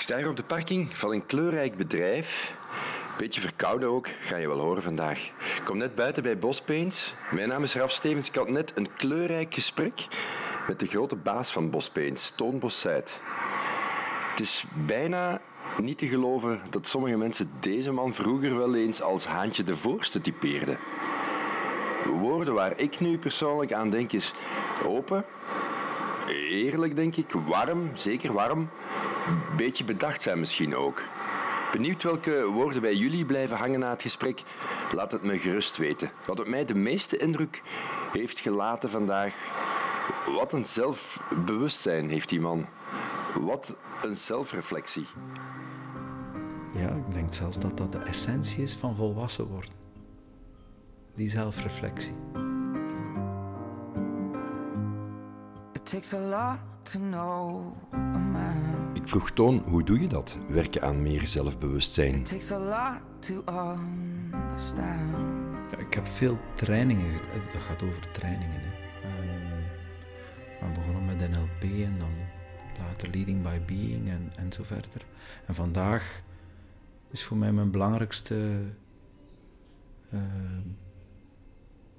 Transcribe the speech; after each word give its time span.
Ik 0.00 0.06
sta 0.06 0.16
hier 0.16 0.28
op 0.28 0.36
de 0.36 0.42
parking 0.42 0.96
van 0.96 1.12
een 1.12 1.26
kleurrijk 1.26 1.76
bedrijf. 1.76 2.52
Beetje 3.18 3.40
verkouden 3.40 3.88
ook, 3.88 4.08
ga 4.20 4.36
je 4.36 4.48
wel 4.48 4.58
horen 4.58 4.82
vandaag. 4.82 5.18
Ik 5.56 5.62
kom 5.64 5.76
net 5.76 5.94
buiten 5.94 6.22
bij 6.22 6.38
Bospaints. 6.38 7.14
Mijn 7.30 7.48
naam 7.48 7.62
is 7.62 7.74
Raf 7.74 7.90
Stevens. 7.90 8.28
Ik 8.28 8.34
had 8.34 8.48
net 8.48 8.72
een 8.74 8.88
kleurrijk 8.96 9.54
gesprek 9.54 10.06
met 10.68 10.78
de 10.80 10.86
grote 10.86 11.16
baas 11.16 11.52
van 11.52 11.70
Bospaints, 11.70 12.32
Toon 12.36 12.58
Bossuit. 12.58 13.20
Het 14.30 14.40
is 14.40 14.64
bijna 14.86 15.40
niet 15.82 15.98
te 15.98 16.08
geloven 16.08 16.60
dat 16.70 16.86
sommige 16.86 17.16
mensen 17.16 17.50
deze 17.60 17.92
man 17.92 18.14
vroeger 18.14 18.56
wel 18.56 18.74
eens 18.74 19.02
als 19.02 19.24
Haantje 19.24 19.62
de 19.62 19.76
Voorste 19.76 20.20
typeerden. 20.20 20.78
Woorden 22.04 22.54
waar 22.54 22.78
ik 22.78 23.00
nu 23.00 23.18
persoonlijk 23.18 23.72
aan 23.72 23.90
denk 23.90 24.12
is 24.12 24.32
open, 24.84 25.24
eerlijk 26.34 26.96
denk 26.96 27.16
ik, 27.16 27.30
warm, 27.30 27.90
zeker 27.94 28.32
warm, 28.32 28.68
beetje 29.56 29.84
bedachtzaam 29.84 30.38
misschien 30.38 30.76
ook. 30.76 31.02
Benieuwd 31.72 32.02
welke 32.02 32.44
woorden 32.44 32.80
bij 32.80 32.94
jullie 32.94 33.24
blijven 33.24 33.56
hangen 33.56 33.80
na 33.80 33.90
het 33.90 34.02
gesprek? 34.02 34.42
Laat 34.92 35.12
het 35.12 35.22
me 35.22 35.38
gerust 35.38 35.76
weten. 35.76 36.10
Wat 36.26 36.40
op 36.40 36.46
mij 36.46 36.64
de 36.64 36.74
meeste 36.74 37.16
indruk 37.16 37.62
heeft 38.12 38.40
gelaten 38.40 38.90
vandaag. 38.90 39.34
Wat 40.36 40.52
een 40.52 40.64
zelfbewustzijn 40.64 42.10
heeft 42.10 42.28
die 42.28 42.40
man. 42.40 42.66
Wat 43.40 43.76
een 44.02 44.16
zelfreflectie. 44.16 45.06
Ja, 46.74 46.88
ik 46.88 47.12
denk 47.14 47.34
zelfs 47.34 47.58
dat 47.58 47.78
dat 47.78 47.92
de 47.92 47.98
essentie 47.98 48.62
is 48.62 48.74
van 48.74 48.96
volwassen 48.96 49.46
worden. 49.46 49.74
Die 51.14 51.30
zelfreflectie. 51.30 52.14
It 55.80 55.86
takes 55.90 56.12
a 56.14 56.18
lot 56.18 56.58
to 56.92 56.98
know 56.98 57.72
a 57.92 58.18
man. 58.18 58.90
Ik 58.94 59.08
vroeg 59.08 59.30
Toon, 59.30 59.58
hoe 59.58 59.82
doe 59.84 60.00
je 60.00 60.06
dat? 60.08 60.38
Werken 60.48 60.82
aan 60.82 61.02
meer 61.02 61.26
zelfbewustzijn. 61.26 62.14
It 62.14 62.26
takes 62.26 62.52
a 62.52 62.58
lot 62.58 63.00
to 63.18 63.34
understand. 63.46 65.16
Ja, 65.70 65.78
ik 65.78 65.94
heb 65.94 66.06
veel 66.06 66.38
trainingen, 66.54 67.10
ge- 67.18 67.30
eh, 67.32 67.52
dat 67.52 67.62
gaat 67.62 67.82
over 67.82 68.10
trainingen. 68.12 68.60
Hè. 68.60 69.08
Ehm, 69.08 69.62
we 70.60 70.80
begonnen 70.80 71.04
met 71.16 71.30
NLP 71.30 71.62
en 71.62 71.98
dan 71.98 72.10
later 72.78 73.10
Leading 73.10 73.42
by 73.42 73.60
Being 73.66 74.08
en, 74.08 74.30
en 74.38 74.52
zo 74.52 74.62
verder. 74.64 75.06
En 75.46 75.54
vandaag 75.54 76.22
is 77.10 77.24
voor 77.24 77.36
mij 77.36 77.52
mijn 77.52 77.70
belangrijkste 77.70 78.60
ehm, 80.12 80.68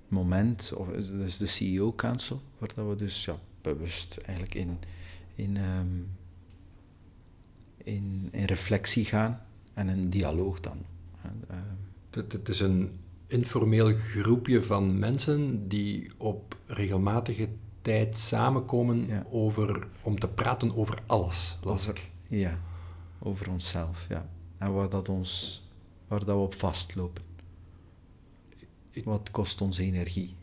moment, 0.08 0.74
of 0.76 0.90
is 0.90 1.10
dus 1.10 1.38
de 1.38 1.46
CEO 1.48 1.94
Council, 1.94 2.42
waar 2.58 2.70
dat 2.76 2.88
we 2.88 2.96
dus 2.96 3.26
ja, 3.26 3.36
bewust 3.62 4.18
eigenlijk 4.18 4.56
in, 4.56 4.80
in, 5.36 5.58
ehm, 5.58 5.88
in, 7.78 8.30
in 8.32 8.44
reflectie 8.46 9.06
gaan 9.06 9.42
en 9.74 9.88
een 9.88 10.10
dialoog 10.10 10.60
dan. 10.60 10.78
Ehm, 11.50 11.60
Het, 12.12 12.32
het 12.32 12.50
is 12.50 12.60
een 12.60 12.92
informeel 13.28 13.94
groepje 13.94 14.64
van 14.64 15.00
mensen 15.00 15.68
die 15.68 16.12
op 16.18 16.58
regelmatige 16.66 17.50
tijd 17.82 18.18
samenkomen 18.18 19.08
Ja. 19.08 19.26
over, 19.30 19.88
om 20.02 20.20
te 20.20 20.28
praten 20.28 20.76
over 20.76 21.02
alles, 21.06 21.58
las 21.64 21.88
ik. 21.88 22.10
Ja, 22.28 22.60
over 23.20 23.50
onszelf, 23.50 24.06
ja. 24.10 24.30
En 24.58 24.74
waar, 24.74 24.90
dat 24.90 25.10
ons, 25.10 25.64
waar 26.08 26.20
dat 26.26 26.36
we 26.36 26.42
op 26.42 26.56
vastlopen. 26.56 27.24
Wat 29.04 29.32
kost 29.32 29.62
ons 29.62 29.78
energie? 29.78 30.36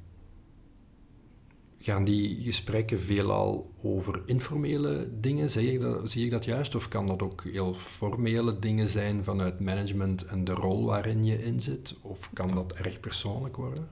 Gaan 1.81 2.05
die 2.05 2.43
gesprekken 2.43 3.01
veelal 3.01 3.73
over 3.83 4.23
informele 4.27 5.09
dingen? 5.21 5.51
Zie 5.51 5.73
ik, 5.73 5.81
dat, 5.81 6.11
zie 6.11 6.25
ik 6.25 6.31
dat 6.31 6.45
juist? 6.45 6.75
Of 6.75 6.89
kan 6.89 7.07
dat 7.07 7.23
ook 7.23 7.45
heel 7.45 7.75
formele 7.75 8.59
dingen 8.59 8.89
zijn 8.89 9.25
vanuit 9.25 9.61
management 9.61 10.25
en 10.25 10.45
de 10.45 10.53
rol 10.53 10.85
waarin 10.85 11.25
je 11.25 11.45
in 11.45 11.61
zit? 11.61 11.95
Of 12.03 12.31
kan 12.33 12.55
dat 12.55 12.73
erg 12.73 13.01
persoonlijk 13.01 13.57
worden? 13.57 13.89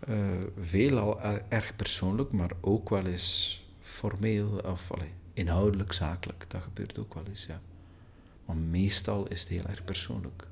Eh 0.00 0.16
veelal 0.60 1.20
er- 1.20 1.42
erg 1.48 1.76
persoonlijk, 1.76 2.32
maar 2.32 2.50
ook 2.60 2.88
wel 2.88 3.06
eens 3.06 3.64
formeel 3.80 4.60
of 4.64 4.90
inhoudelijk 5.32 5.92
zakelijk. 5.92 6.44
Dat 6.48 6.62
gebeurt 6.62 6.98
ook 6.98 7.14
wel 7.14 7.24
eens, 7.28 7.46
ja. 7.46 7.60
Maar 8.44 8.56
meestal 8.56 9.26
is 9.28 9.40
het 9.40 9.48
heel 9.48 9.64
erg 9.66 9.84
persoonlijk. 9.84 10.46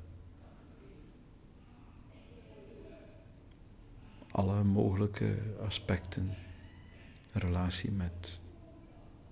Alle 4.31 4.63
mogelijke 4.63 5.37
aspecten. 5.65 6.33
Relatie 7.37 7.91
met 7.91 8.39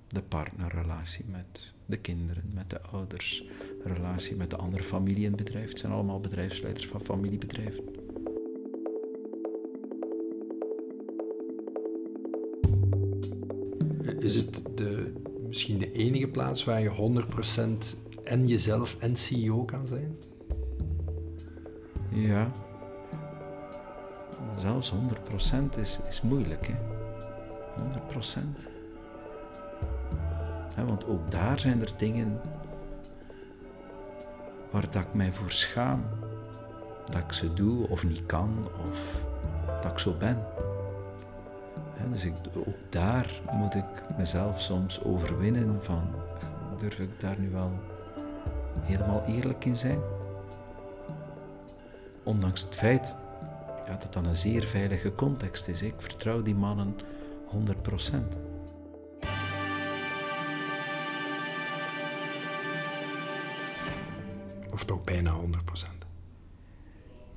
de 0.07 0.21
partner, 0.21 0.71
relatie 0.71 1.25
met 1.27 1.73
de 1.85 1.97
kinderen, 1.97 2.51
met 2.53 2.69
de 2.69 2.81
ouders, 2.81 3.45
relatie 3.83 4.35
met 4.35 4.49
de 4.49 4.55
andere 4.55 4.83
familie 4.83 5.23
in 5.23 5.31
het 5.31 5.43
bedrijf. 5.43 5.69
Het 5.69 5.79
zijn 5.79 5.91
allemaal 5.91 6.19
bedrijfsleiders 6.19 6.87
van 6.87 7.01
familiebedrijven. 7.01 7.83
Is 14.19 14.35
het 14.35 14.61
de, 14.75 15.13
misschien 15.47 15.77
de 15.77 15.91
enige 15.91 16.27
plaats 16.27 16.63
waar 16.63 16.81
je 16.81 17.23
100% 18.15 18.23
en 18.23 18.47
jezelf 18.47 18.95
en 18.99 19.15
CEO 19.15 19.63
kan 19.63 19.87
zijn? 19.87 20.17
Ja. 22.09 22.51
Zelfs 24.57 24.93
100% 25.75 25.79
is, 25.79 25.99
is 26.07 26.21
moeilijk, 26.21 26.67
hè. 26.67 26.92
100%. 27.77 28.67
Hè, 30.75 30.85
want 30.85 31.07
ook 31.07 31.31
daar 31.31 31.59
zijn 31.59 31.81
er 31.81 31.91
dingen 31.97 32.41
waar 34.71 34.89
dat 34.91 35.03
ik 35.03 35.13
mij 35.13 35.31
voor 35.31 35.51
schaam. 35.51 36.03
Dat 37.05 37.21
ik 37.21 37.31
ze 37.31 37.53
doe 37.53 37.87
of 37.89 38.03
niet 38.03 38.25
kan, 38.25 38.67
of 38.89 39.23
dat 39.81 39.91
ik 39.91 39.99
zo 39.99 40.13
ben. 40.17 40.45
Dus 42.11 42.25
ik, 42.25 42.33
ook 42.55 42.75
daar 42.89 43.41
moet 43.51 43.75
ik 43.75 44.17
mezelf 44.17 44.61
soms 44.61 45.03
overwinnen 45.03 45.83
van, 45.83 46.01
durf 46.77 46.99
ik 46.99 47.19
daar 47.19 47.39
nu 47.39 47.49
wel 47.49 47.71
helemaal 48.81 49.23
eerlijk 49.27 49.65
in 49.65 49.77
zijn? 49.77 49.99
Ondanks 52.23 52.61
het 52.61 52.75
feit 52.75 53.15
dat 53.87 54.13
dat 54.13 54.25
een 54.25 54.35
zeer 54.35 54.63
veilige 54.63 55.15
context 55.15 55.67
is. 55.67 55.81
Ik 55.81 55.93
vertrouw 55.97 56.41
die 56.41 56.55
mannen 56.55 56.95
100%. 57.53 57.55
Of 64.71 64.83
toch 64.85 65.03
bijna 65.03 65.35
100%? 65.41 66.03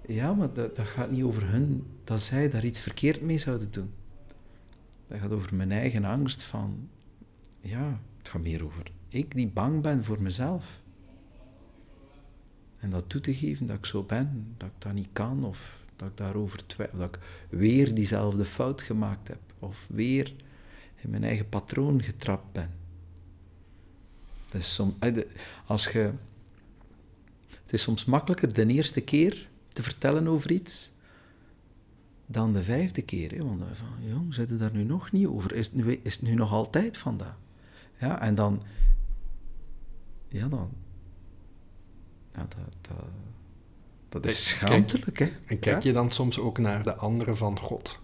Ja, 0.07 0.35
maar 0.35 0.53
dat, 0.53 0.77
dat 0.77 0.87
gaat 0.87 1.11
niet 1.11 1.23
over 1.23 1.49
hun, 1.51 1.87
dat 2.05 2.23
zij 2.23 2.51
daar 2.51 2.65
iets 2.65 2.81
verkeerd 2.81 3.21
mee 3.21 3.39
zouden 3.39 3.71
doen. 3.71 3.91
Dat 5.07 5.19
gaat 5.19 5.33
over 5.33 5.55
mijn 5.55 5.73
eigen 5.73 6.05
angst 6.05 6.43
van, 6.43 6.89
ja, 7.61 8.01
het 8.19 8.29
gaat 8.29 8.43
meer 8.43 8.65
over 8.65 8.95
ik 9.09 9.35
die 9.35 9.49
bang 9.49 9.83
ben 9.83 10.05
voor 10.05 10.23
mezelf. 10.23 10.81
En 12.79 12.91
dat 12.91 13.09
toe 13.09 13.21
te 13.21 13.35
geven 13.35 13.67
dat 13.67 13.77
ik 13.77 13.87
zo 13.87 14.03
ben, 14.03 14.55
dat 14.57 14.69
ik 14.69 14.75
dat 14.79 14.93
niet 14.93 15.09
kan, 15.13 15.45
of 15.45 15.79
dat 15.97 16.09
ik 16.09 16.17
daarover 16.17 16.67
twijfel, 16.67 16.99
dat 16.99 17.15
ik 17.15 17.21
weer 17.49 17.95
diezelfde 17.95 18.45
fout 18.45 18.83
gemaakt 18.83 19.29
heb, 19.29 19.41
of 19.59 19.87
weer 19.89 20.35
in 20.97 21.11
mijn 21.11 21.25
eigen 21.25 21.49
patroon 21.49 22.03
getrapt 22.03 22.53
ben. 22.53 22.71
Dat 24.51 24.61
is 24.61 24.75
som, 24.75 24.97
eh, 24.99 25.17
als 25.67 25.89
je, 25.89 26.13
het 27.49 27.73
is 27.73 27.83
soms 27.83 28.05
makkelijker 28.05 28.53
de 28.53 28.67
eerste 28.67 29.01
keer 29.01 29.49
te 29.69 29.83
vertellen 29.83 30.29
over 30.29 30.51
iets 30.51 30.93
dan 32.27 32.53
de 32.53 32.63
vijfde 32.63 33.03
keer. 33.03 33.31
Hè? 33.31 33.45
Want 33.45 33.63
van, 33.75 34.09
jong, 34.09 34.35
zit 34.35 34.49
je 34.49 34.57
daar 34.57 34.73
nu 34.73 34.85
nog 34.85 35.13
niet 35.13 35.27
over? 35.27 35.53
Is 35.53 35.67
het 35.67 35.75
nu, 35.75 36.01
is 36.03 36.13
het 36.15 36.23
nu 36.23 36.35
nog 36.35 36.53
altijd 36.53 36.99
vandaag? 36.99 37.37
Ja, 38.01 38.21
en 38.21 38.35
dan... 38.35 38.63
Ja, 40.29 40.49
dan... 40.49 40.71
Ja, 42.35 42.47
dat, 42.49 42.73
dat, 42.81 43.05
dat 44.09 44.27
is 44.27 44.49
schaamtelijk, 44.49 45.19
hè? 45.19 45.33
En 45.47 45.59
kijk 45.59 45.83
je 45.83 45.93
dan 45.93 46.11
soms 46.11 46.39
ook 46.39 46.59
naar 46.59 46.83
de 46.83 46.97
anderen 46.97 47.37
van 47.37 47.59
God? 47.59 48.01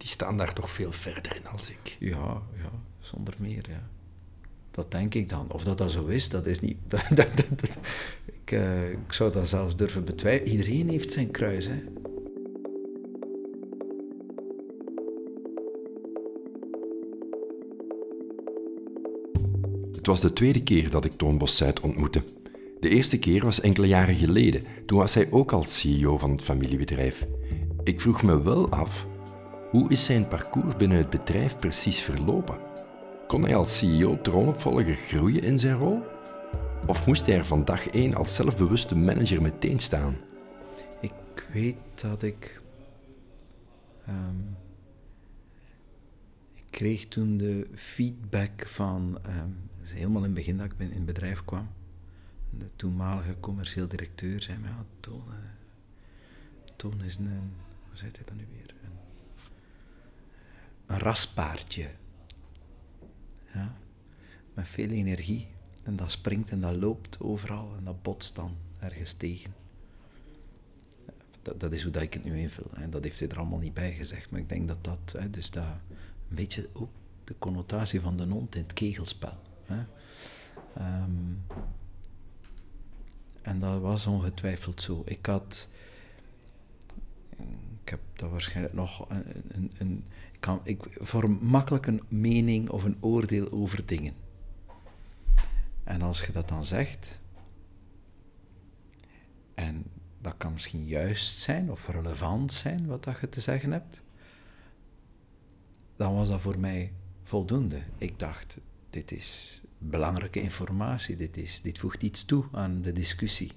Die 0.00 0.08
staan 0.08 0.36
daar 0.36 0.52
toch 0.52 0.70
veel 0.70 0.92
verder 0.92 1.36
in 1.36 1.46
als 1.46 1.68
ik. 1.70 1.96
Ja, 1.98 2.42
ja, 2.62 2.70
zonder 3.00 3.34
meer, 3.38 3.64
ja. 3.68 3.88
Dat 4.70 4.90
denk 4.90 5.14
ik 5.14 5.28
dan. 5.28 5.52
Of 5.52 5.64
dat 5.64 5.78
dat 5.78 5.90
zo 5.90 6.06
is, 6.06 6.28
dat 6.28 6.46
is 6.46 6.60
niet... 6.60 6.76
Dat, 6.88 7.04
dat, 7.08 7.36
dat- 7.36 7.58
dat- 7.60 7.78
ik, 8.24 8.50
eh, 8.50 8.90
ik 8.90 9.12
zou 9.12 9.32
dat 9.32 9.48
zelfs 9.48 9.76
durven 9.76 10.04
betwijfelen. 10.04 10.50
Iedereen 10.52 10.88
heeft 10.88 11.12
zijn 11.12 11.30
kruis, 11.30 11.66
hè. 11.66 11.82
Het 19.96 20.06
was 20.06 20.20
de 20.20 20.32
tweede 20.32 20.62
keer 20.62 20.90
dat 20.90 21.04
ik 21.04 21.12
Toon 21.16 21.38
Bossuit 21.38 21.80
ontmoette. 21.80 22.22
De 22.80 22.88
eerste 22.88 23.18
keer 23.18 23.44
was 23.44 23.60
enkele 23.60 23.86
jaren 23.86 24.14
geleden. 24.14 24.62
Toen 24.86 24.98
was 24.98 25.14
hij 25.14 25.30
ook 25.30 25.52
al 25.52 25.62
CEO 25.62 26.18
van 26.18 26.30
het 26.30 26.42
familiebedrijf. 26.42 27.26
Ik 27.84 28.00
vroeg 28.00 28.22
me 28.22 28.42
wel 28.42 28.70
af, 28.70 29.06
hoe 29.70 29.90
is 29.90 30.04
zijn 30.04 30.28
parcours 30.28 30.76
binnen 30.76 30.98
het 30.98 31.10
bedrijf 31.10 31.56
precies 31.56 32.00
verlopen? 32.00 32.58
Kon 33.26 33.42
hij 33.42 33.56
als 33.56 33.78
CEO 33.78 34.20
troonopvolger 34.20 34.96
groeien 34.96 35.42
in 35.42 35.58
zijn 35.58 35.76
rol? 35.76 36.02
Of 36.86 37.06
moest 37.06 37.26
hij 37.26 37.36
er 37.36 37.44
van 37.44 37.64
dag 37.64 37.88
één 37.88 38.14
als 38.14 38.34
zelfbewuste 38.34 38.96
manager 38.96 39.42
meteen 39.42 39.78
staan? 39.78 40.16
Ik 41.00 41.12
weet 41.52 41.76
dat 41.94 42.22
ik. 42.22 42.60
ehm, 44.06 44.36
ik 46.54 46.64
kreeg 46.70 47.08
toen 47.08 47.36
de 47.36 47.66
feedback 47.74 48.66
van. 48.66 49.12
dat 49.12 49.22
is 49.82 49.92
helemaal 49.92 50.18
in 50.18 50.24
het 50.24 50.34
begin 50.34 50.56
dat 50.56 50.66
ik 50.66 50.72
in 50.78 50.90
het 50.92 51.06
bedrijf 51.06 51.44
kwam. 51.44 51.68
De 52.50 52.66
toenmalige 52.76 53.34
commercieel 53.40 53.88
directeur 53.88 54.42
zei: 54.42 54.58
mij, 54.58 54.70
ja, 54.70 54.84
Toon, 55.00 55.22
eh, 55.28 55.34
Toon 56.76 57.02
is 57.02 57.16
een. 57.16 57.52
Hoe 57.88 57.98
zei 57.98 58.10
hij 58.14 58.22
dat 58.24 58.36
nu 58.36 58.46
weer? 58.52 58.69
Een, 60.90 60.98
raspaardje. 60.98 61.88
Ja, 63.54 63.74
met 64.54 64.68
veel 64.68 64.88
energie. 64.88 65.48
En 65.82 65.96
dat 65.96 66.10
springt 66.10 66.50
en 66.50 66.60
dat 66.60 66.76
loopt 66.76 67.20
overal 67.20 67.74
en 67.76 67.84
dat 67.84 68.02
botst 68.02 68.34
dan 68.34 68.56
ergens 68.78 69.12
tegen. 69.12 69.54
Dat, 71.42 71.72
is 71.72 71.82
hoe 71.82 71.92
dat 71.92 72.02
ik 72.02 72.14
het 72.14 72.24
nu 72.24 72.38
invul. 72.38 72.70
En 72.74 72.90
dat 72.90 73.04
heeft 73.04 73.18
hij 73.20 73.28
er 73.28 73.38
allemaal 73.38 73.58
niet 73.58 73.74
bij 73.74 73.92
gezegd. 73.92 74.30
Maar 74.30 74.40
ik 74.40 74.48
denk 74.48 74.68
dat 74.68 74.84
dat, 74.84 75.14
hè, 75.18 75.30
dus 75.30 75.50
dat 75.50 75.64
een 76.28 76.36
beetje 76.36 76.68
ook 76.72 76.90
de 77.24 77.34
connotatie 77.38 78.00
van 78.00 78.16
de 78.16 78.26
hond 78.26 78.54
in 78.54 78.62
het 78.62 78.72
kegelspel. 78.72 79.38
Hè. 79.66 79.82
Ehm, 80.74 81.34
en 83.42 83.60
dat 83.60 83.80
was 83.80 84.06
ongetwijfeld 84.06 84.82
zo. 84.82 85.02
Ik 85.04 85.26
had, 85.26 85.68
ik 87.82 87.88
heb 87.88 88.00
dat 88.12 88.30
waarschijnlijk 88.30 88.74
nog 88.74 89.10
een, 89.10 89.24
een, 89.48 89.72
een 89.78 90.04
kan, 90.40 90.60
ik 90.64 90.82
vorm 91.00 91.38
makkelijk 91.42 91.86
een 91.86 92.02
mening 92.08 92.68
of 92.68 92.84
een 92.84 92.96
oordeel 93.00 93.52
over 93.52 93.86
dingen. 93.86 94.14
En 95.84 96.02
als 96.02 96.20
je 96.20 96.32
dat 96.32 96.48
dan 96.48 96.64
zegt, 96.64 97.20
en 99.54 99.84
dat 100.20 100.34
kan 100.36 100.52
misschien 100.52 100.86
juist 100.86 101.38
zijn 101.38 101.70
of 101.70 101.88
relevant 101.88 102.52
zijn 102.52 102.86
wat 102.86 103.04
dat 103.04 103.20
je 103.20 103.28
te 103.28 103.40
zeggen 103.40 103.72
hebt, 103.72 104.02
dan 105.96 106.14
was 106.14 106.28
dat 106.28 106.40
voor 106.40 106.58
mij 106.58 106.92
voldoende. 107.22 107.82
Ik 107.98 108.18
dacht, 108.18 108.58
dit 108.90 109.12
is 109.12 109.62
belangrijke 109.78 110.40
informatie, 110.40 111.16
dit, 111.16 111.36
is, 111.36 111.62
dit 111.62 111.78
voegt 111.78 112.02
iets 112.02 112.24
toe 112.24 112.44
aan 112.52 112.82
de 112.82 112.92
discussie. 112.92 113.52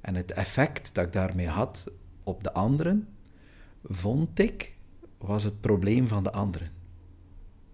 En 0.00 0.14
het 0.14 0.32
effect 0.32 0.94
dat 0.94 1.06
ik 1.06 1.12
daarmee 1.12 1.48
had 1.48 1.92
op 2.22 2.42
de 2.44 2.52
anderen, 2.52 3.08
vond 3.84 4.38
ik, 4.38 4.76
was 5.22 5.44
het 5.44 5.60
probleem 5.60 6.08
van 6.08 6.22
de 6.22 6.32
anderen. 6.32 6.70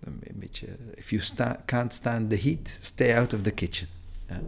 Een 0.01 0.21
beetje, 0.35 0.67
if 0.95 1.11
you 1.11 1.55
can't 1.65 1.95
stand 1.95 2.31
the 2.31 2.37
heat, 2.37 2.79
stay 2.81 3.17
out 3.17 3.33
of 3.33 3.43
the 3.43 3.51
kitchen. 3.51 3.89
Ja. 4.29 4.41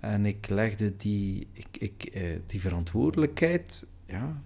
En 0.00 0.26
ik 0.26 0.48
legde 0.48 0.96
die, 0.96 1.48
ik, 1.52 1.68
ik, 1.78 2.04
eh, 2.04 2.38
die 2.46 2.60
verantwoordelijkheid, 2.60 3.86
ja, 4.06 4.42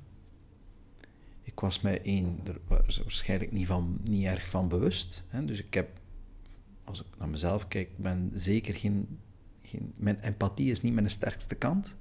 ik 1.43 1.61
was 1.61 1.81
mij 1.81 2.03
één, 2.03 2.41
er 2.45 2.61
waarschijnlijk 2.67 3.53
niet, 3.53 3.67
van, 3.67 4.01
niet 4.03 4.25
erg 4.25 4.49
van 4.49 4.69
bewust. 4.69 5.25
Hè, 5.29 5.45
dus 5.45 5.59
ik 5.59 5.75
heb, 5.75 5.89
als 6.85 7.01
ik 7.01 7.07
naar 7.19 7.29
mezelf 7.29 7.69
kijk, 7.69 7.97
ben 7.97 8.31
zeker 8.35 8.75
geen, 8.75 9.19
geen, 9.63 9.93
mijn 9.97 10.21
empathie 10.21 10.71
is 10.71 10.83
niet 10.83 10.93
mijn 10.93 11.11
sterkste 11.11 11.55
kant. 11.55 11.97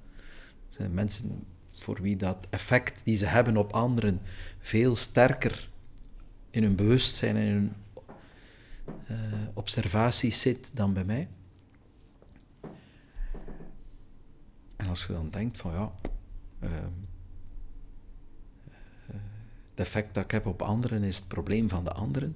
Er 0.67 0.75
zijn 0.77 0.93
mensen 0.93 1.45
voor 1.83 2.01
wie 2.01 2.15
dat 2.15 2.47
effect 2.49 3.01
die 3.03 3.15
ze 3.15 3.25
hebben 3.25 3.57
op 3.57 3.73
anderen 3.73 4.21
veel 4.59 4.95
sterker 4.95 5.69
in 6.49 6.63
hun 6.63 6.75
bewustzijn 6.75 7.35
en 7.35 7.43
in 7.43 7.53
hun 7.53 7.73
uh, 9.09 9.47
observaties 9.53 10.39
zit 10.39 10.71
dan 10.73 10.93
bij 10.93 11.03
mij. 11.03 11.27
En 14.75 14.87
als 14.87 15.05
je 15.05 15.13
dan 15.13 15.29
denkt 15.29 15.57
van 15.57 15.71
ja, 15.71 15.91
uh, 16.59 16.69
het 19.69 19.79
effect 19.79 20.13
dat 20.13 20.23
ik 20.23 20.31
heb 20.31 20.45
op 20.45 20.61
anderen 20.61 21.03
is 21.03 21.15
het 21.15 21.27
probleem 21.27 21.69
van 21.69 21.83
de 21.83 21.91
anderen, 21.91 22.35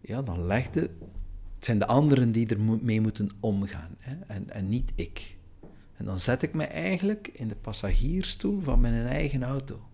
ja, 0.00 0.22
dan 0.22 0.46
legde, 0.46 0.80
het 1.54 1.64
zijn 1.64 1.78
de 1.78 1.86
anderen 1.86 2.32
die 2.32 2.46
er 2.46 2.60
mee 2.60 3.00
moeten 3.00 3.30
omgaan 3.40 3.94
hè, 3.98 4.16
en, 4.26 4.50
en 4.50 4.68
niet 4.68 4.92
ik. 4.94 5.37
En 5.98 6.04
dan 6.04 6.18
zet 6.18 6.42
ik 6.42 6.54
me 6.54 6.64
eigenlijk 6.64 7.30
in 7.32 7.48
de 7.48 7.56
passagiersstoel 7.56 8.60
van 8.60 8.80
mijn 8.80 9.06
eigen 9.06 9.42
auto. 9.42 9.88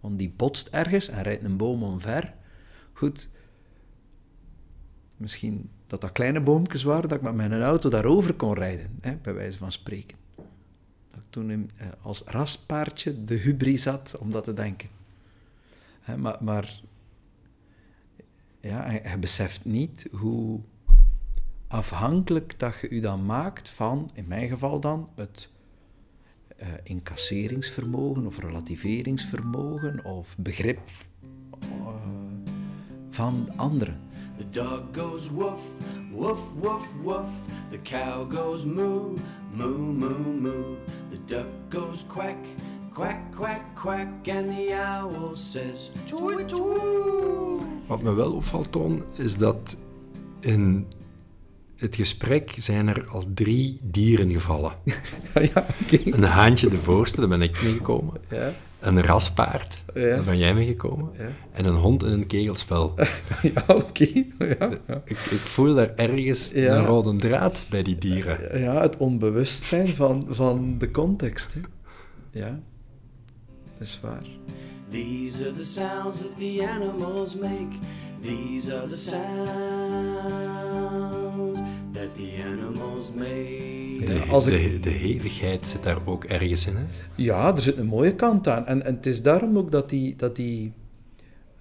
Want 0.00 0.18
die 0.18 0.32
botst 0.36 0.68
ergens 0.68 1.08
en 1.08 1.22
rijdt 1.22 1.44
een 1.44 1.56
boom 1.56 1.82
omver. 1.82 2.34
Goed, 2.92 3.28
misschien 5.16 5.70
dat 5.86 6.00
dat 6.00 6.12
kleine 6.12 6.40
boompjes 6.40 6.82
waren, 6.82 7.08
dat 7.08 7.18
ik 7.18 7.24
met 7.24 7.34
mijn 7.34 7.62
auto 7.62 7.88
daarover 7.88 8.34
kon 8.34 8.54
rijden, 8.54 8.98
hè, 9.00 9.16
bij 9.16 9.34
wijze 9.34 9.58
van 9.58 9.72
spreken. 9.72 10.16
Dat 11.10 11.20
ik 11.20 11.30
toen 11.30 11.70
eh, 11.76 11.86
als 12.02 12.22
raspaardje 12.22 13.24
de 13.24 13.34
hubris 13.34 13.84
had 13.84 14.18
om 14.18 14.30
dat 14.30 14.44
te 14.44 14.54
denken. 14.54 14.88
Hè, 16.00 16.16
maar, 16.16 16.36
maar 16.40 16.80
ja, 18.60 18.90
je 18.92 19.18
beseft 19.18 19.64
niet 19.64 20.06
hoe 20.10 20.60
afhankelijk 21.68 22.58
dat 22.58 22.74
je 22.80 22.88
u 22.88 23.00
dan 23.00 23.26
maakt 23.26 23.70
van, 23.70 24.10
in 24.14 24.26
mijn 24.28 24.48
geval 24.48 24.80
dan, 24.80 25.08
het 25.14 25.50
uh, 26.62 26.68
incasseringsvermogen 26.82 28.26
of 28.26 28.38
relativeringsvermogen 28.38 30.04
of 30.04 30.36
begrip 30.38 30.80
uh, 31.62 31.88
van 33.10 33.48
anderen. 33.56 34.00
The 34.36 34.50
dog 34.50 34.82
goes 34.92 35.30
woof, 35.30 35.60
woof, 36.12 36.52
woof, 36.60 36.88
woof. 37.02 37.28
The 37.68 37.78
cow 37.82 38.30
goes 38.30 38.64
moo, 38.64 39.16
moo, 39.52 39.78
moo, 39.78 40.32
moo. 40.40 40.76
The 41.10 41.18
duck 41.24 41.46
goes 41.68 42.06
quack, 42.06 42.36
quack, 42.92 43.20
quack, 43.30 43.62
quack. 43.74 44.28
And 44.28 44.48
the 44.50 44.74
owl 44.74 45.34
says 45.34 45.92
tweet, 46.04 46.48
tweet. 46.48 47.60
Wat 47.86 48.02
me 48.02 48.14
wel 48.14 48.32
opvalt, 48.32 48.72
Toon, 48.72 49.04
is 49.16 49.36
dat 49.36 49.76
in 50.40 50.86
het 51.76 51.96
gesprek 51.96 52.54
zijn 52.60 52.88
er 52.88 53.06
al 53.08 53.24
drie 53.34 53.78
dieren 53.82 54.30
gevallen. 54.30 54.72
ja, 55.54 55.66
okay. 55.84 56.02
Een 56.04 56.22
haantje 56.22 56.68
de 56.68 56.78
voorste, 56.78 57.20
daar 57.20 57.28
ben 57.28 57.42
ik 57.42 57.62
meegekomen. 57.62 58.14
Ja. 58.30 58.54
Een 58.80 59.02
raspaard, 59.02 59.82
Ja. 59.94 60.00
daar 60.02 60.24
ben 60.24 60.38
jij 60.38 60.54
meegekomen. 60.54 61.10
Ja. 61.18 61.28
En 61.52 61.64
een 61.64 61.74
hond 61.74 62.02
in 62.02 62.12
een 62.12 62.26
kegelspel. 62.26 62.94
ja, 63.54 63.64
oké. 63.66 64.24
Ja, 64.38 64.78
ja. 64.86 65.00
ik, 65.04 65.18
ik 65.30 65.38
voel 65.44 65.74
daar 65.74 65.94
ergens 65.94 66.50
Ja. 66.54 66.76
een 66.76 66.84
rode 66.84 67.16
draad 67.16 67.64
bij 67.70 67.82
die 67.82 67.98
dieren. 67.98 68.60
ja, 68.60 68.80
het 68.80 68.96
onbewustzijn 68.96 69.88
van, 69.88 70.26
van 70.28 70.78
de 70.78 70.90
context. 70.90 71.54
Hè. 71.54 71.60
Ja, 72.40 72.60
dat 73.78 73.86
is 73.86 73.98
waar. 74.02 74.24
These 74.90 75.42
are 75.44 75.52
the 75.56 75.62
sounds 75.64 76.18
that 76.18 76.38
the 76.38 76.66
animals 76.76 77.36
make. 77.36 77.76
These 78.22 78.74
are 78.76 78.86
the 78.86 78.96
sounds 78.96 79.26
that 82.06 82.14
the 82.14 82.42
animals 82.44 83.12
make. 83.12 84.02
De, 84.04 84.24
als 84.30 84.46
ik- 84.46 84.72
de, 84.72 84.80
de 84.80 84.90
hevigheid 84.96 85.66
zit 85.66 85.82
daar 85.82 86.06
ook 86.06 86.24
ergens 86.24 86.66
in. 86.66 86.76
Hè? 86.76 86.84
Ja, 87.14 87.54
er 87.54 87.62
zit 87.62 87.76
een 87.76 87.86
mooie 87.86 88.14
kant 88.14 88.48
aan. 88.48 88.66
En, 88.66 88.82
en 88.84 88.94
het 88.94 89.06
is 89.06 89.22
daarom 89.22 89.58
ook 89.58 89.70
dat 89.70 89.88
die... 89.90 90.16
Dat 90.16 90.36
die 90.36 90.72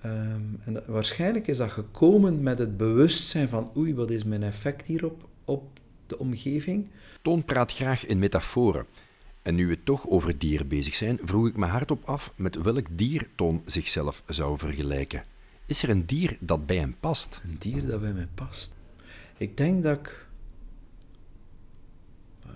ehm, 0.01 0.41
en 0.65 0.73
dat- 0.73 0.85
waarschijnlijk 0.85 1.47
is 1.47 1.57
dat 1.57 1.71
gekomen 1.71 2.43
met 2.43 2.57
het 2.59 2.77
bewustzijn 2.77 3.49
van 3.49 3.71
oei, 3.77 3.95
wat 3.95 4.09
is 4.11 4.23
mijn 4.23 4.43
effect 4.43 4.85
hierop 4.85 5.27
op 5.45 5.79
de 6.07 6.19
omgeving? 6.19 6.87
Toon 7.21 7.43
praat 7.43 7.73
graag 7.73 8.05
in 8.05 8.19
metaforen. 8.19 8.85
En 9.41 9.55
nu 9.55 9.67
we 9.67 9.83
toch 9.83 10.07
over 10.07 10.37
dieren 10.37 10.67
bezig 10.67 10.95
zijn, 10.95 11.19
vroeg 11.23 11.47
ik 11.47 11.57
me 11.57 11.65
hardop 11.65 12.03
af 12.05 12.33
met 12.35 12.55
welk 12.55 12.85
dier 12.91 13.27
Toon 13.35 13.61
zichzelf 13.65 14.23
zou 14.27 14.57
vergelijken. 14.57 15.23
Is 15.65 15.83
er 15.83 15.89
een 15.89 16.05
dier 16.05 16.37
dat 16.39 16.65
bij 16.65 16.77
hem 16.77 16.95
past? 16.99 17.41
Een 17.43 17.55
dier 17.59 17.87
dat 17.87 18.01
bij 18.01 18.13
mij 18.13 18.27
past. 18.35 18.75
Ik 19.37 19.57
denk 19.57 19.83
dat 19.83 19.97
ik... 19.99 20.25
Ja, 22.43 22.51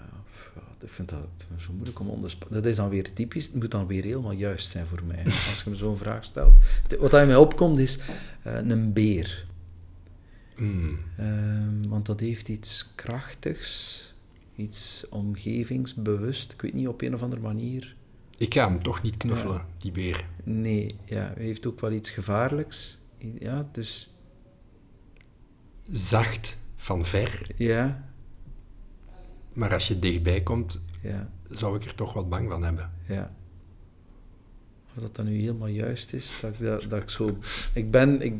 Ik 0.82 0.90
vind 0.90 1.10
dat 1.10 1.48
zo 1.58 1.74
moeilijk 1.74 2.00
om 2.00 2.08
onder 2.10 2.36
Dat 2.50 2.66
is 2.66 2.76
dan 2.76 2.90
weer 2.90 3.14
typisch. 3.14 3.46
Het 3.46 3.56
moet 3.56 3.72
dan 3.72 3.88
weer 3.88 4.04
helemaal 4.04 4.32
juist 4.32 4.70
zijn 4.72 4.86
voor 4.88 5.04
mij. 5.04 5.24
Als 5.50 5.62
je 5.64 5.70
me 5.70 5.76
zo'n 5.76 5.98
vraag 5.98 6.26
stelt. 6.26 6.58
Wat 7.00 7.14
uit 7.14 7.28
mij 7.28 7.36
opkomt 7.36 7.80
is 7.80 8.00
eh, 8.44 8.54
een 8.56 8.94
beer. 8.94 9.44
Hmm. 10.56 11.00
Ehm, 11.18 11.88
want 11.90 12.06
dat 12.06 12.20
heeft 12.20 12.48
iets 12.48 12.92
krachtigs. 12.96 13.98
Iets 14.56 15.06
omgevingsbewust. 15.10 16.54
Ik 16.54 16.62
weet 16.62 16.74
niet, 16.74 16.88
op 16.88 17.02
een 17.02 17.14
of 17.14 17.22
andere 17.22 17.42
manier. 17.42 17.96
Ik 18.38 18.54
ga 18.54 18.70
hem 18.70 18.84
toch 18.84 19.02
niet 19.02 19.18
knuffelen, 19.18 19.56
Ja. 19.56 19.66
die 19.78 19.92
beer. 19.92 20.26
Nee, 20.44 20.86
ja, 21.06 21.32
hij 21.36 21.46
heeft 21.46 21.66
ook 21.68 21.80
wel 21.82 21.92
iets 21.92 22.10
gevaarlijks. 22.10 22.98
Ja, 23.40 23.70
dus 23.72 24.14
Zacht, 25.92 26.58
van 26.76 27.06
ver. 27.06 27.48
ja, 27.56 28.09
maar 29.60 29.74
als 29.74 29.88
je 29.88 30.00
dichtbij 30.00 30.42
komt, 30.42 30.82
ja. 31.02 31.30
zou 31.50 31.76
ik 31.76 31.86
er 31.86 31.96
toch 31.96 32.14
wat 32.14 32.30
bang 32.30 32.52
van 32.52 32.64
hebben. 32.64 32.92
Ja. 33.08 33.34
Of 34.96 35.02
dat 35.02 35.16
dan 35.16 35.26
nu 35.26 35.40
helemaal 35.40 35.68
juist 35.68 36.14
is, 36.14 36.34
dat 36.42 36.54
ik, 36.60 36.90
dat, 36.90 37.02
ik 37.02 37.10
zo... 37.10 37.38
Ik 37.74 37.92
ben... 37.92 38.22
Ik... 38.22 38.34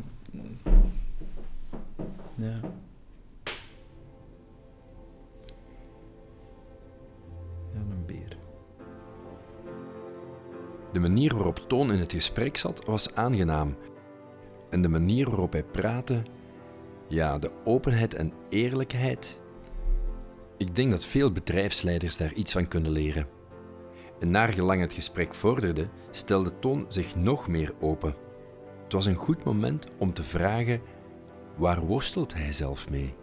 Ja. 2.34 2.60
Ja, 7.72 7.80
een 7.90 8.06
beer. 8.06 8.36
De 10.92 10.98
manier 10.98 11.34
waarop 11.34 11.68
Toon 11.68 11.92
in 11.92 11.98
het 11.98 12.12
gesprek 12.12 12.56
zat, 12.56 12.84
was 12.84 13.14
aangenaam. 13.14 13.76
En 14.70 14.82
de 14.82 14.88
manier 14.88 15.28
waarop 15.30 15.52
hij 15.52 15.64
praatte... 15.64 16.22
Ja, 17.08 17.38
de 17.38 17.50
openheid 17.64 18.14
en 18.14 18.32
eerlijkheid 18.48 19.40
ik 20.60 20.76
denk 20.76 20.90
dat 20.90 21.04
veel 21.04 21.32
bedrijfsleiders 21.32 22.16
daar 22.16 22.32
iets 22.32 22.52
van 22.52 22.68
kunnen 22.68 22.90
leren. 22.90 23.26
En 24.18 24.30
naar 24.30 24.48
gelang 24.48 24.80
het 24.80 24.92
gesprek 24.92 25.34
vorderde, 25.34 25.88
stelde 26.10 26.58
Toon 26.58 26.84
zich 26.88 27.16
nog 27.16 27.48
meer 27.48 27.74
open. 27.80 28.14
Het 28.82 28.92
was 28.92 29.06
een 29.06 29.14
goed 29.14 29.44
moment 29.44 29.86
om 29.98 30.12
te 30.12 30.24
vragen: 30.24 30.80
waar 31.56 31.86
worstelt 31.86 32.34
hij 32.34 32.52
zelf 32.52 32.90
mee? 32.90 33.14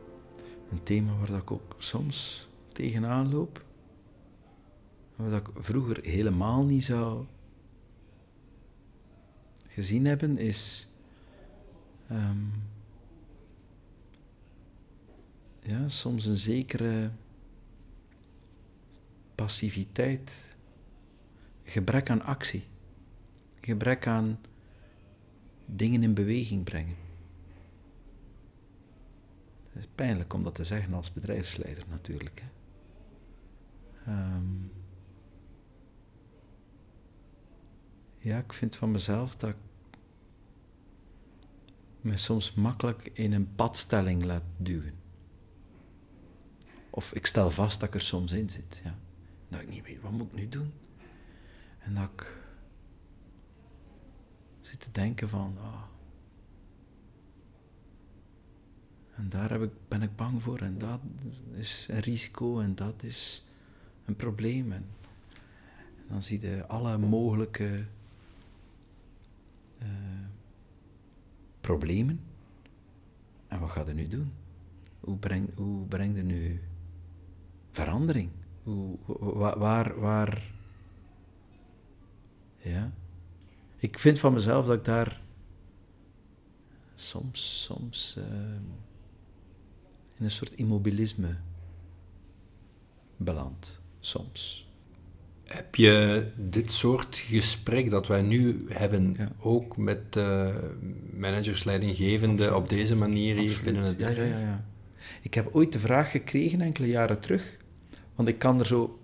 Een 0.72 0.84
thema 0.84 1.18
waar 1.18 1.38
ik 1.38 1.52
ook 1.52 1.76
soms 1.78 2.48
tegenaan 2.68 3.32
loop. 3.32 3.64
Wat 5.16 5.34
ik 5.34 5.48
vroeger 5.56 6.00
helemaal 6.02 6.66
niet 6.66 6.84
zou 6.84 7.26
gezien 9.68 10.06
hebben, 10.06 10.38
is 10.38 10.90
ehm, 12.08 12.46
ja, 15.62 15.88
soms 15.88 16.26
een 16.26 16.36
zekere 16.36 17.12
passiviteit, 19.38 20.56
gebrek 21.64 22.10
aan 22.10 22.22
actie, 22.22 22.68
gebrek 23.62 24.08
aan 24.08 24.40
dingen 25.66 26.04
in 26.04 26.14
beweging 26.14 26.64
brengen. 26.64 26.96
Het 29.70 29.84
is 29.84 29.88
pijnlijk 29.96 30.34
om 30.34 30.44
dat 30.44 30.56
te 30.56 30.64
zeggen 30.64 30.94
als 30.94 31.14
bedrijfsleider 31.14 31.84
natuurlijk. 31.90 32.44
Hè. 32.44 32.50
Ehm, 34.12 34.68
ja, 38.18 38.38
ik 38.38 38.54
vind 38.54 38.76
van 38.76 38.92
mezelf 38.92 39.36
dat 39.36 39.50
ik 39.50 39.56
me 42.02 42.18
soms 42.18 42.54
makkelijk 42.54 43.10
in 43.14 43.34
een 43.34 43.56
padstelling 43.56 44.24
laat 44.24 44.44
duwen. 44.58 44.94
Of 46.90 47.14
ik 47.14 47.26
stel 47.26 47.52
vast 47.52 47.80
dat 47.80 47.90
ik 47.90 47.96
er 47.96 48.02
soms 48.02 48.32
in 48.32 48.50
zit. 48.50 48.82
Ja. 48.84 48.98
Dat 49.50 49.62
ik 49.62 49.70
niet 49.70 49.84
weet, 49.84 50.02
wat 50.02 50.12
moet 50.12 50.28
ik 50.28 50.34
nu 50.34 50.50
doen? 50.50 50.74
En 51.80 51.94
dat 51.94 52.10
ik 52.14 52.38
zit 54.62 54.80
te 54.80 54.92
denken 54.92 55.30
van, 55.30 55.58
ah, 55.58 55.84
en 59.16 59.30
daar 59.30 59.50
heb 59.50 59.62
ik, 59.62 59.72
ben 59.88 60.02
ik 60.02 60.16
bang 60.16 60.44
voor 60.44 60.60
en 60.60 60.78
dat 60.78 61.00
is 61.54 61.88
een 61.90 62.00
risico 62.00 62.60
en 62.60 62.76
dat 62.76 63.04
is 63.04 63.46
een 64.06 64.16
probleem. 64.16 64.72
En, 64.72 64.86
dan 66.08 66.24
zie 66.24 66.42
je 66.42 66.66
alle 66.68 66.98
mogelijke 66.98 67.86
uh, 69.82 69.88
problemen. 71.62 72.20
En 73.48 73.60
wat 73.60 73.70
ga 73.70 73.84
je 73.88 73.94
nu 73.94 74.08
doen? 74.08 74.32
Hoe 75.00 75.18
breng, 75.18 75.56
hoe 75.56 75.86
breng 75.86 76.16
je 76.16 76.24
nu 76.24 76.62
verandering? 77.72 78.30
Hoe, 78.68 78.98
waar, 79.58 80.00
waar, 80.00 80.44
ja. 82.58 82.92
Ik 83.78 84.00
vind 84.00 84.20
van 84.20 84.34
mezelf 84.34 84.66
dat 84.66 84.78
ik 84.78 84.86
daar 84.86 85.22
soms, 86.96 87.64
soms 87.64 88.16
uh, 88.18 88.24
in 90.18 90.24
een 90.26 90.32
soort 90.32 90.54
immobilisme 90.54 91.36
beland. 93.18 93.82
Soms. 94.00 94.72
Heb 95.44 95.76
je 95.76 96.28
dit 96.36 96.72
soort 96.72 97.18
gesprek 97.18 97.90
dat 97.90 98.08
wij 98.08 98.22
nu 98.22 98.66
hebben 98.70 99.16
ook 99.40 99.78
met 99.78 100.16
uh, 100.16 100.56
managers, 101.14 101.64
leidinggevenden 101.64 102.56
op 102.56 102.70
deze 102.70 102.96
manier 102.96 103.36
hier 103.36 103.62
binnen 103.64 103.84
het 103.84 103.98
ja, 103.98 104.10
ja, 104.10 104.24
ja, 104.24 104.40
ja. 104.40 104.66
Ik 105.22 105.34
heb 105.34 105.56
ooit 105.56 105.72
de 105.72 105.80
vraag 105.80 106.12
gekregen 106.12 106.62
enkele 106.62 106.88
jaren 106.88 107.20
terug, 107.20 107.58
want 108.18 108.30
ik 108.30 108.40
kan 108.40 108.60
er 108.60 108.66
zo... 108.66 109.00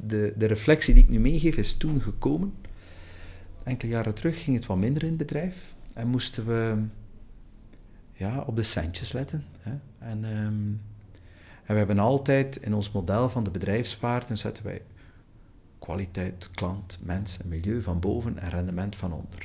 De, 0.00 0.34
de 0.36 0.46
reflectie 0.46 0.94
die 0.94 1.02
ik 1.02 1.08
nu 1.08 1.18
meegeef 1.18 1.56
is 1.56 1.76
toen 1.76 2.00
gekomen. 2.00 2.54
Enkele 3.64 3.92
jaren 3.92 4.14
terug 4.14 4.42
ging 4.42 4.56
het 4.56 4.66
wat 4.66 4.76
minder 4.76 5.02
in 5.02 5.08
het 5.08 5.16
bedrijf 5.16 5.74
en 5.94 6.08
moesten 6.08 6.46
we 6.46 6.84
ja, 8.12 8.40
op 8.40 8.56
de 8.56 8.62
centjes 8.62 9.12
letten. 9.12 9.44
Hè. 9.60 9.72
En, 9.98 10.24
um, 10.24 10.80
en 11.64 11.72
we 11.72 11.74
hebben 11.74 11.98
altijd 11.98 12.56
in 12.56 12.74
ons 12.74 12.92
model 12.92 13.30
van 13.30 13.44
de 13.44 13.50
bedrijfswaarden 13.50 14.38
zetten 14.38 14.64
wij 14.64 14.82
kwaliteit, 15.78 16.50
klant, 16.50 16.98
mens 17.02 17.38
en 17.38 17.48
milieu 17.48 17.82
van 17.82 18.00
boven 18.00 18.38
en 18.38 18.50
rendement 18.50 18.96
van 18.96 19.12
onder. 19.12 19.38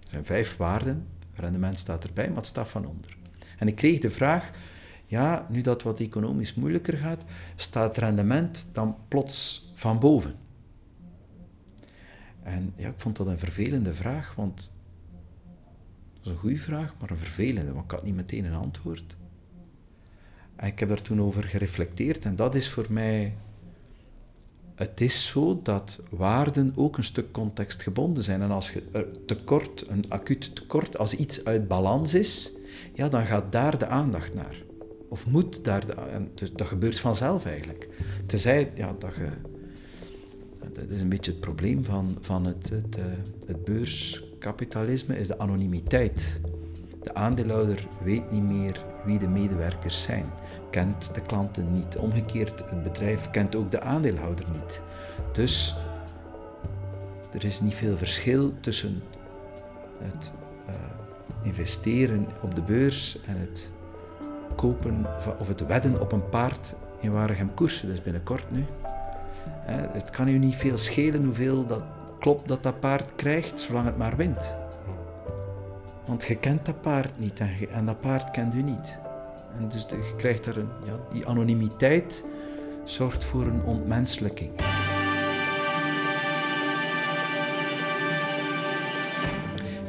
Er 0.00 0.08
zijn 0.08 0.24
vijf 0.24 0.56
waarden, 0.56 1.06
rendement 1.34 1.78
staat 1.78 2.04
erbij, 2.04 2.28
maar 2.28 2.36
het 2.36 2.46
staat 2.46 2.68
van 2.68 2.86
onder. 2.86 3.16
En 3.58 3.68
ik 3.68 3.74
kreeg 3.74 3.98
de 3.98 4.10
vraag, 4.10 4.50
ja, 5.08 5.46
nu 5.48 5.60
dat 5.60 5.82
wat 5.82 6.00
economisch 6.00 6.54
moeilijker 6.54 6.98
gaat, 6.98 7.24
staat 7.56 7.96
rendement 7.96 8.68
dan 8.72 8.96
plots 9.08 9.70
van 9.74 9.98
boven? 9.98 10.34
En 12.42 12.72
ja, 12.76 12.88
ik 12.88 13.00
vond 13.00 13.16
dat 13.16 13.26
een 13.26 13.38
vervelende 13.38 13.94
vraag, 13.94 14.34
want 14.34 14.72
dat 16.14 16.24
is 16.24 16.30
een 16.30 16.36
goede 16.36 16.56
vraag, 16.56 16.94
maar 17.00 17.10
een 17.10 17.16
vervelende, 17.16 17.72
want 17.72 17.84
ik 17.84 17.90
had 17.90 18.04
niet 18.04 18.14
meteen 18.14 18.44
een 18.44 18.54
antwoord. 18.54 19.16
En 20.56 20.66
ik 20.66 20.78
heb 20.78 20.88
daar 20.88 21.02
toen 21.02 21.20
over 21.20 21.44
gereflecteerd 21.44 22.24
en 22.24 22.36
dat 22.36 22.54
is 22.54 22.70
voor 22.70 22.86
mij 22.90 23.34
het 24.78 25.00
is 25.00 25.26
zo 25.26 25.60
dat 25.62 26.00
waarden 26.10 26.72
ook 26.76 26.96
een 26.96 27.04
stuk 27.04 27.32
contextgebonden 27.32 28.24
zijn. 28.24 28.42
En 28.42 28.50
als 28.50 28.70
je 28.70 29.10
tekort, 29.26 29.88
een 29.88 30.04
acuut 30.08 30.54
tekort, 30.54 30.98
als 30.98 31.14
iets 31.14 31.44
uit 31.44 31.68
balans 31.68 32.14
is, 32.14 32.52
ja, 32.94 33.08
dan 33.08 33.26
gaat 33.26 33.52
daar 33.52 33.78
de 33.78 33.86
aandacht 33.86 34.34
naar. 34.34 34.62
Of 35.08 35.26
moet 35.26 35.64
daar 35.64 35.84
dus 36.34 36.52
dat 36.52 36.66
gebeurt 36.66 37.00
vanzelf 37.00 37.46
eigenlijk. 37.46 37.88
Tenzij 38.26 38.70
ja, 38.74 38.94
dat 38.98 39.14
je. 39.14 39.28
Dat 40.72 40.88
is 40.88 41.00
een 41.00 41.08
beetje 41.08 41.30
het 41.30 41.40
probleem 41.40 41.84
van, 41.84 42.18
van 42.20 42.44
het, 42.44 42.70
eh, 42.70 43.04
het 43.46 43.64
beurskapitalisme, 43.64 45.18
is 45.18 45.26
de 45.26 45.38
anonimiteit. 45.38 46.40
De 47.02 47.14
aandeelhouder 47.14 47.86
weet 48.02 48.30
niet 48.30 48.42
meer 48.42 48.84
wie 49.04 49.18
de 49.18 49.28
medewerkers 49.28 50.02
zijn 50.02 50.26
kent 50.70 51.14
de 51.14 51.20
klanten 51.20 51.72
niet. 51.72 51.96
Omgekeerd, 51.96 52.70
het 52.70 52.82
bedrijf 52.82 53.30
kent 53.30 53.54
ook 53.54 53.70
de 53.70 53.80
aandeelhouder 53.80 54.44
niet. 54.52 54.82
Dus 55.32 55.76
er 57.32 57.44
is 57.44 57.60
niet 57.60 57.74
veel 57.74 57.96
verschil 57.96 58.52
tussen 58.60 59.02
het 59.98 60.32
uh, 60.68 60.74
investeren 61.42 62.26
op 62.42 62.54
de 62.54 62.62
beurs 62.62 63.18
en 63.26 63.36
het 63.36 63.70
kopen 64.58 65.06
of 65.38 65.48
het 65.48 65.66
wedden 65.66 66.00
op 66.00 66.12
een 66.12 66.28
paard 66.28 66.74
in 67.00 67.12
Waregem 67.12 67.54
koersen. 67.54 67.92
Is 67.92 68.02
binnenkort 68.02 68.50
nu. 68.50 68.64
het 69.66 70.10
kan 70.10 70.28
u 70.28 70.38
niet 70.38 70.56
veel 70.56 70.78
schelen 70.78 71.24
hoeveel 71.24 71.66
dat 71.66 71.82
klopt 72.18 72.48
dat 72.48 72.62
dat 72.62 72.80
paard 72.80 73.14
krijgt, 73.16 73.60
zolang 73.60 73.86
het 73.86 73.96
maar 73.96 74.16
wint. 74.16 74.56
Want 76.06 76.24
je 76.24 76.36
kent 76.36 76.66
dat 76.66 76.80
paard 76.80 77.18
niet 77.18 77.38
en, 77.38 77.50
en 77.72 77.86
dat 77.86 78.00
paard 78.00 78.30
kent 78.30 78.54
u 78.54 78.62
niet. 78.62 78.98
En 79.58 79.68
dus 79.68 79.86
je 79.88 80.14
krijgt 80.16 80.44
daar 80.44 80.56
een, 80.56 80.68
ja, 80.84 80.98
die 81.12 81.26
anonimiteit 81.26 82.24
zorgt 82.84 83.24
voor 83.24 83.46
een 83.46 83.62
ontmenselijking. 83.62 84.50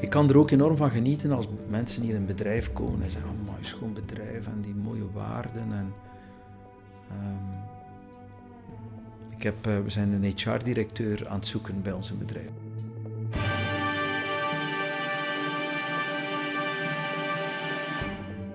Ik 0.09 0.15
kan 0.15 0.29
er 0.29 0.37
ook 0.37 0.51
enorm 0.51 0.77
van 0.77 0.91
genieten 0.91 1.31
als 1.31 1.47
mensen 1.67 2.01
hier 2.01 2.13
in 2.13 2.19
een 2.19 2.25
bedrijf 2.25 2.73
komen 2.73 3.03
en 3.03 3.11
zeggen: 3.11 3.29
oh, 3.29 3.51
mooi 3.51 3.63
schoon 3.65 3.93
bedrijf 3.93 4.45
en 4.45 4.61
die 4.61 4.73
mooie 4.73 5.11
waarden. 5.13 5.73
En, 5.73 5.93
um, 7.11 7.63
ik 9.35 9.43
heb, 9.43 9.67
uh, 9.67 9.79
we 9.79 9.89
zijn 9.89 10.11
een 10.11 10.33
HR-directeur 10.35 11.27
aan 11.27 11.37
het 11.37 11.47
zoeken 11.47 11.81
bij 11.81 11.91
ons 11.91 12.11
in 12.11 12.17
bedrijf. 12.17 12.49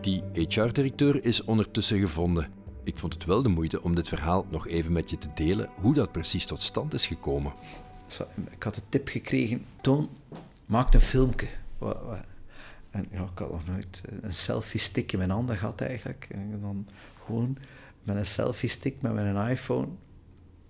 Die 0.00 0.22
HR-directeur 0.32 1.24
is 1.24 1.44
ondertussen 1.44 1.98
gevonden. 1.98 2.48
Ik 2.84 2.96
vond 2.96 3.14
het 3.14 3.24
wel 3.24 3.42
de 3.42 3.48
moeite 3.48 3.82
om 3.82 3.94
dit 3.94 4.08
verhaal 4.08 4.46
nog 4.50 4.68
even 4.68 4.92
met 4.92 5.10
je 5.10 5.18
te 5.18 5.28
delen, 5.34 5.68
hoe 5.80 5.94
dat 5.94 6.12
precies 6.12 6.46
tot 6.46 6.62
stand 6.62 6.94
is 6.94 7.06
gekomen. 7.06 7.52
Ik 8.50 8.62
had 8.62 8.74
de 8.74 8.82
tip 8.88 9.08
gekregen, 9.08 9.64
Toon, 9.80 10.08
maak 10.66 10.94
een 10.94 11.00
filmpje. 11.00 11.48
En 12.90 13.06
ja, 13.10 13.22
ik 13.22 13.38
had 13.38 13.50
nog 13.50 13.66
nooit 13.66 14.02
een 14.20 14.34
selfie-stick 14.34 15.12
in 15.12 15.18
mijn 15.18 15.30
handen 15.30 15.56
gehad 15.56 15.80
eigenlijk. 15.80 16.26
En 16.30 16.60
dan 16.60 16.88
gewoon 17.24 17.56
met 18.02 18.16
een 18.16 18.26
selfie-stick 18.26 19.00
met 19.00 19.12
mijn 19.14 19.50
iPhone 19.50 19.88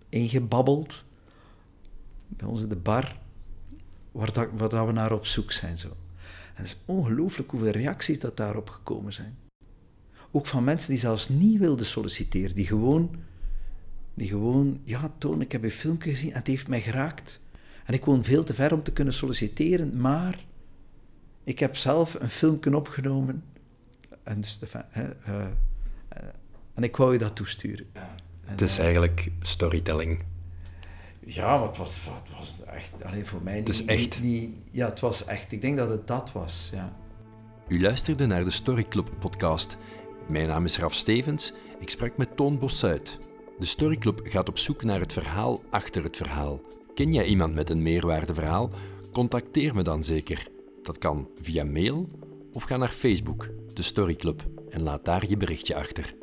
ingebabbeld 0.08 1.04
bij 2.28 2.48
ons 2.48 2.60
in 2.62 2.68
de 2.68 2.76
bar, 2.76 3.16
waar, 4.12 4.32
dat, 4.32 4.48
waar 4.56 4.68
dat 4.68 4.86
we 4.86 4.92
naar 4.92 5.12
op 5.12 5.26
zoek 5.26 5.52
zijn. 5.52 5.78
Zo. 5.78 5.88
En 5.88 6.62
het 6.62 6.66
is 6.66 6.76
ongelooflijk 6.84 7.50
hoeveel 7.50 7.70
reacties 7.70 8.20
dat 8.20 8.36
daarop 8.36 8.70
gekomen 8.70 9.12
zijn. 9.12 9.36
Ook 10.30 10.46
van 10.46 10.64
mensen 10.64 10.90
die 10.90 10.98
zelfs 10.98 11.28
niet 11.28 11.58
wilden 11.58 11.86
solliciteren, 11.86 12.54
die 12.54 12.66
gewoon, 12.66 13.16
die 14.14 14.28
gewoon 14.28 14.80
ja, 14.84 15.12
Toon, 15.18 15.40
ik 15.40 15.52
heb 15.52 15.62
een 15.62 15.70
filmpje 15.70 16.10
gezien 16.10 16.30
en 16.30 16.38
het 16.38 16.46
heeft 16.46 16.68
mij 16.68 16.80
geraakt. 16.80 17.40
En 17.84 17.94
ik 17.94 18.04
woon 18.04 18.24
veel 18.24 18.44
te 18.44 18.54
ver 18.54 18.72
om 18.72 18.82
te 18.82 18.92
kunnen 18.92 19.14
solliciteren, 19.14 20.00
maar 20.00 20.44
ik 21.44 21.58
heb 21.58 21.76
zelf 21.76 22.16
een 22.18 22.30
filmpje 22.30 22.76
opgenomen. 22.76 23.44
En, 24.22 24.40
dus, 24.40 24.60
hè, 24.88 25.04
uh, 25.04 25.44
en 26.74 26.82
ik 26.82 26.96
wou 26.96 27.12
je 27.12 27.18
dat 27.18 27.36
toesturen. 27.36 27.86
Ja. 27.94 28.14
het 28.44 28.60
is 28.60 28.78
eigenlijk 28.78 29.30
storytelling. 29.40 30.22
Ja, 31.26 31.58
maar 31.58 31.66
het 31.66 31.76
was, 31.76 31.94
het 31.94 32.36
was 32.38 32.62
echt 32.66 33.04
alleen 33.04 33.26
voor 33.26 33.42
mij 33.42 33.56
het 33.56 33.68
is 33.68 33.84
echt. 33.84 34.20
Niet, 34.20 34.50
ja, 34.70 34.88
het 34.88 35.00
was 35.00 35.24
echt. 35.24 35.52
Ik 35.52 35.60
denk 35.60 35.76
dat 35.76 35.88
het 35.88 36.06
dat 36.06 36.32
was. 36.32 36.70
Ja. 36.72 36.96
U 37.68 37.80
luisterde 37.80 38.26
naar 38.26 38.44
de 38.44 38.50
Story 38.50 38.84
Club 38.88 39.10
podcast. 39.18 39.76
Mijn 40.28 40.48
naam 40.48 40.64
is 40.64 40.78
Raf 40.78 40.94
Stevens. 40.94 41.52
Ik 41.78 41.90
sprak 41.90 42.16
met 42.16 42.36
Toon 42.36 42.58
Bossuit. 42.58 43.18
De 43.58 43.66
Story 43.66 43.96
Club 43.96 44.20
gaat 44.22 44.48
op 44.48 44.58
zoek 44.58 44.82
naar 44.82 45.00
het 45.00 45.12
verhaal 45.12 45.62
achter 45.70 46.02
het 46.02 46.16
verhaal. 46.16 46.60
Ken 46.94 47.12
jij 47.12 47.26
iemand 47.26 47.54
met 47.54 47.70
een 47.70 47.82
meerwaardeverhaal? 47.82 48.70
Contacteer 49.12 49.74
me 49.74 49.82
dan 49.82 50.04
zeker. 50.04 50.48
Dat 50.82 50.98
kan 50.98 51.28
via 51.40 51.64
mail 51.64 52.08
of 52.52 52.62
ga 52.62 52.76
naar 52.76 52.88
Facebook, 52.88 53.48
de 53.72 53.82
Story 53.82 54.14
Club, 54.14 54.46
en 54.68 54.82
laat 54.82 55.04
daar 55.04 55.28
je 55.28 55.36
berichtje 55.36 55.74
achter. 55.74 56.14